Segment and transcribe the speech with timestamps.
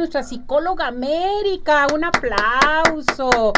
[0.00, 1.86] nuestra psicóloga América.
[1.92, 3.52] Un aplauso.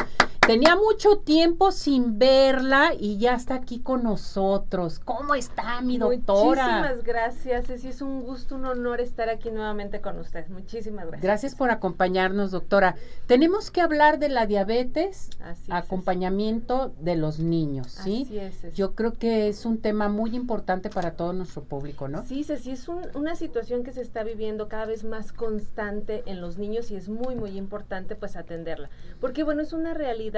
[0.46, 4.98] Tenía mucho tiempo sin verla y ya está aquí con nosotros.
[4.98, 6.66] ¿Cómo está mi doctora?
[6.66, 7.70] Muchísimas gracias.
[7.70, 10.48] Es, es un gusto, un honor estar aquí nuevamente con usted.
[10.48, 11.22] Muchísimas gracias.
[11.22, 12.96] Gracias por acompañarnos, doctora.
[13.28, 15.30] Tenemos que hablar de la diabetes,
[15.70, 18.24] acompañamiento de los niños, ¿sí?
[18.24, 22.26] Así es, Yo creo que es un tema muy importante para todo nuestro público, ¿no?
[22.26, 26.58] Sí, sí, es una situación que se está viviendo cada vez más constante en los
[26.58, 28.90] niños y es muy, muy importante pues atenderla.
[29.20, 30.31] Porque bueno, es una realidad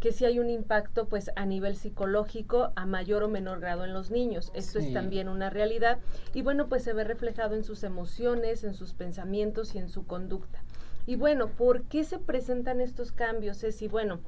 [0.00, 3.92] que sí hay un impacto pues a nivel psicológico a mayor o menor grado en
[3.92, 4.52] los niños.
[4.54, 5.98] Esto es también una realidad
[6.34, 10.06] y bueno, pues se ve reflejado en sus emociones, en sus pensamientos y en su
[10.06, 10.60] conducta.
[11.06, 13.64] Y bueno, ¿por qué se presentan estos cambios?
[13.64, 14.20] Es y bueno,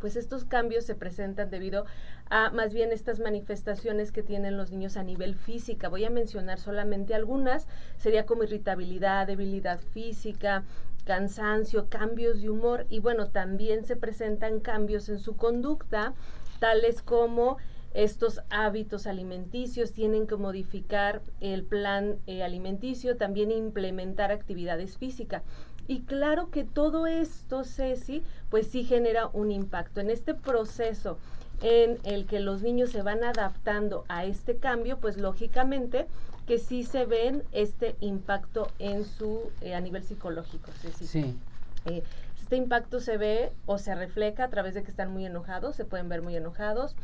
[0.00, 1.86] pues estos cambios se presentan debido
[2.30, 5.88] a más bien estas manifestaciones que tienen los niños a nivel física.
[5.88, 10.64] Voy a mencionar solamente algunas, sería como irritabilidad, debilidad física,
[11.08, 16.12] cansancio, cambios de humor y bueno, también se presentan cambios en su conducta,
[16.60, 17.56] tales como
[17.94, 25.42] estos hábitos alimenticios, tienen que modificar el plan eh, alimenticio, también implementar actividades físicas.
[25.86, 30.02] Y claro que todo esto, Ceci, pues sí genera un impacto.
[30.02, 31.16] En este proceso
[31.62, 36.06] en el que los niños se van adaptando a este cambio, pues lógicamente
[36.48, 40.72] que sí se ven este impacto en su eh, a nivel psicológico.
[40.80, 41.06] Ceci.
[41.06, 41.38] Sí.
[41.84, 42.02] Eh,
[42.40, 45.84] este impacto se ve o se refleja a través de que están muy enojados, se
[45.84, 46.96] pueden ver muy enojados,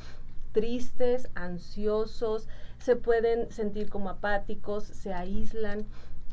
[0.53, 5.85] tristes, ansiosos, se pueden sentir como apáticos, se aíslan,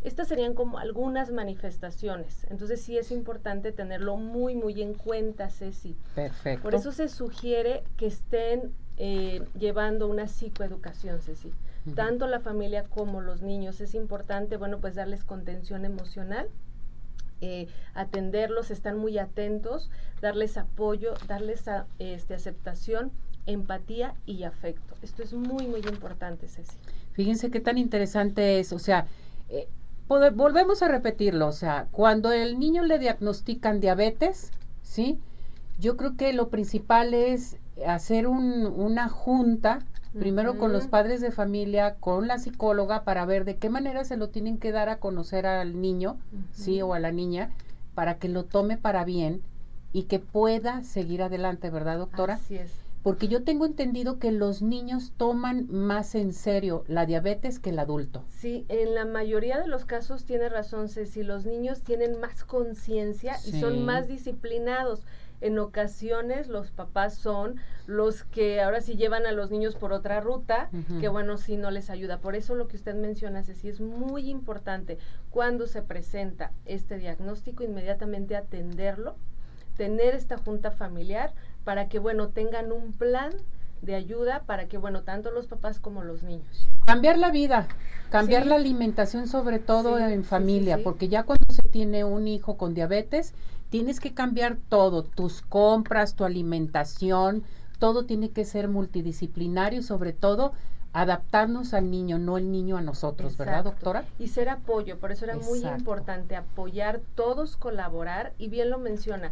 [0.06, 2.48] estas serían como algunas manifestaciones.
[2.50, 5.98] Entonces sí es importante tenerlo muy, muy en cuenta, Ceci.
[6.16, 6.64] Perfecto.
[6.64, 11.52] Por eso se sugiere que estén eh, llevando una psicoeducación, Ceci.
[11.96, 13.82] Tanto la familia como los niños.
[13.82, 16.48] Es importante, bueno, pues darles contención emocional.
[17.44, 19.90] Eh, atenderlos, estar muy atentos,
[20.22, 21.64] darles apoyo, darles
[21.98, 23.12] este, aceptación,
[23.48, 24.94] empatía y afecto.
[25.02, 26.78] Esto es muy, muy importante, Ceci.
[27.14, 29.08] Fíjense qué tan interesante es, o sea,
[29.50, 29.68] eh,
[30.08, 34.52] volvemos a repetirlo, o sea, cuando el niño le diagnostican diabetes,
[34.84, 35.20] ¿sí?
[35.82, 39.80] Yo creo que lo principal es hacer una junta,
[40.14, 44.16] primero con los padres de familia, con la psicóloga, para ver de qué manera se
[44.16, 46.20] lo tienen que dar a conocer al niño,
[46.54, 46.84] ¿sí?
[46.84, 47.50] O a la niña,
[47.96, 49.42] para que lo tome para bien
[49.92, 52.36] y que pueda seguir adelante, ¿verdad, doctora?
[52.36, 52.72] Así es
[53.04, 57.80] porque yo tengo entendido que los niños toman más en serio la diabetes que el
[57.80, 58.24] adulto.
[58.30, 63.38] Sí, en la mayoría de los casos tiene razón si los niños tienen más conciencia
[63.46, 65.02] y son más disciplinados.
[65.42, 70.22] En ocasiones los papás son los que ahora sí llevan a los niños por otra
[70.22, 70.70] ruta,
[71.00, 72.20] que bueno, sí no les ayuda.
[72.20, 77.64] Por eso lo que usted menciona, Ceci, es muy importante cuando se presenta este diagnóstico,
[77.64, 79.16] inmediatamente atenderlo,
[79.76, 83.34] tener esta junta familiar para que, bueno, tengan un plan
[83.82, 86.68] de ayuda para que, bueno, tanto los papás como los niños.
[86.86, 87.68] Cambiar la vida,
[88.12, 92.74] cambiar la alimentación sobre todo en familia, porque ya cuando se tiene un hijo con
[92.74, 93.34] diabetes,
[93.72, 97.44] tienes que cambiar todo, tus compras, tu alimentación,
[97.80, 100.52] todo tiene que ser multidisciplinario y sobre todo
[100.94, 104.04] adaptarnos al niño, no el niño a nosotros, ¿verdad, doctora?
[104.20, 109.32] Y ser apoyo, por eso era muy importante apoyar, todos colaborar, y bien lo menciona,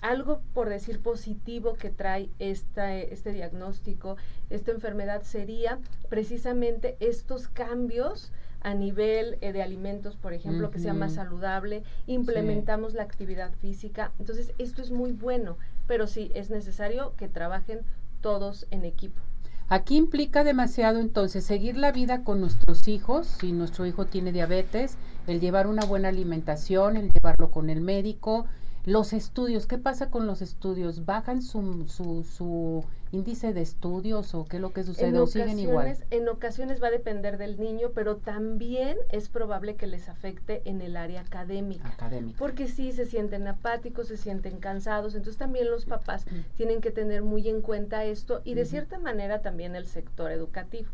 [0.00, 4.16] algo por decir positivo que trae esta, este diagnóstico,
[4.48, 8.30] esta enfermedad sería precisamente estos cambios
[8.64, 14.12] a nivel eh, de alimentos, por ejemplo, que sea más saludable, implementamos la actividad física.
[14.18, 15.56] Entonces, esto es muy bueno,
[15.86, 17.80] pero sí, es necesario que trabajen
[18.20, 19.20] todos en equipo.
[19.68, 24.96] Aquí implica demasiado entonces seguir la vida con nuestros hijos, si nuestro hijo tiene diabetes,
[25.26, 28.46] el llevar una buena alimentación, el llevarlo con el médico,
[28.84, 31.04] los estudios, ¿qué pasa con los estudios?
[31.04, 35.18] ¿Bajan su, su, su índice de estudios o qué es lo que sucede?
[35.18, 35.96] ¿O siguen igual?
[36.10, 40.80] En ocasiones va a depender del niño, pero también es probable que les afecte en
[40.80, 41.88] el área académica.
[41.88, 42.38] Académica.
[42.38, 46.26] Porque sí se sienten apáticos, se sienten cansados, entonces también los papás
[46.56, 50.88] tienen que tener muy en cuenta esto y de cierta manera también el sector educativo.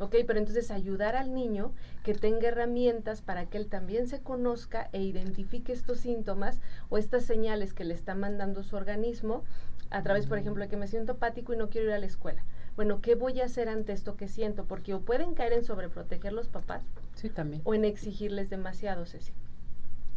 [0.00, 0.16] ¿Ok?
[0.26, 5.02] Pero entonces ayudar al niño que tenga herramientas para que él también se conozca e
[5.02, 9.44] identifique estos síntomas o estas señales que le está mandando su organismo
[9.90, 12.06] a través, por ejemplo, de que me siento apático y no quiero ir a la
[12.06, 12.44] escuela.
[12.74, 14.64] Bueno, ¿qué voy a hacer ante esto que siento?
[14.64, 16.82] Porque o pueden caer en sobreproteger los papás.
[17.14, 17.62] Sí, también.
[17.64, 19.32] O en exigirles demasiado, Ceci.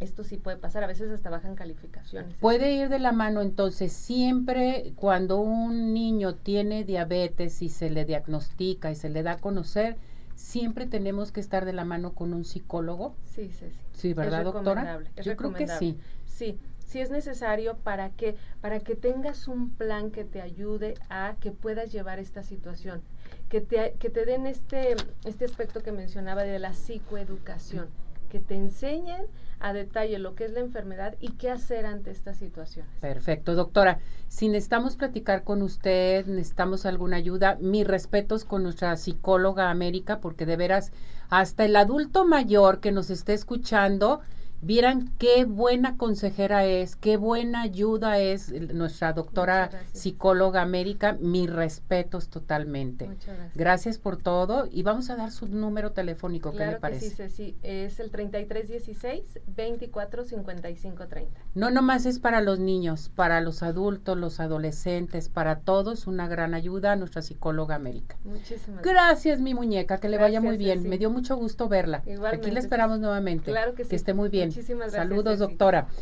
[0.00, 2.34] Esto sí puede pasar, a veces hasta bajan calificaciones.
[2.36, 8.04] Puede ir de la mano entonces siempre cuando un niño tiene diabetes y se le
[8.04, 9.96] diagnostica y se le da a conocer,
[10.36, 13.16] siempre tenemos que estar de la mano con un psicólogo.
[13.24, 13.76] Sí, sí, sí.
[13.92, 15.00] Sí, ¿verdad, doctora?
[15.22, 15.98] Yo creo que sí.
[16.26, 21.34] Sí, sí es necesario para que para que tengas un plan que te ayude a
[21.40, 23.02] que puedas llevar esta situación,
[23.48, 24.94] que te, que te den este
[25.24, 27.88] este aspecto que mencionaba de la psicoeducación,
[28.28, 29.26] que te enseñen
[29.60, 32.90] a detalle lo que es la enfermedad y qué hacer ante estas situaciones.
[33.00, 33.98] Perfecto, doctora.
[34.28, 40.46] Si necesitamos platicar con usted, necesitamos alguna ayuda, mis respetos con nuestra psicóloga América, porque
[40.46, 40.92] de veras,
[41.28, 44.20] hasta el adulto mayor que nos esté escuchando,
[44.60, 51.16] vieran qué buena consejera es, qué buena ayuda es nuestra doctora psicóloga América.
[51.20, 53.06] Mis respetos totalmente.
[53.06, 53.56] Muchas gracias.
[53.56, 57.10] Gracias por todo y vamos a dar su número telefónico, ¿qué le parece?
[57.10, 61.40] sí, sí, es el 3316 245530.
[61.54, 66.54] No nomás es para los niños, para los adultos, los adolescentes, para todos una gran
[66.54, 68.16] ayuda a nuestra psicóloga América.
[68.24, 69.40] Muchísimas gracias.
[69.40, 70.88] mi muñeca, que le vaya muy bien.
[70.88, 72.02] Me dio mucho gusto verla.
[72.32, 73.50] Aquí la esperamos nuevamente.
[73.50, 73.90] Claro que sí.
[73.90, 74.56] Que esté muy bien.
[74.56, 75.08] Muchísimas gracias.
[75.08, 75.88] Saludos, doctora.